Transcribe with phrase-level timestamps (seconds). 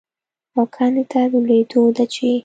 [0.57, 2.27] او کندې ته د لوېدو ده چې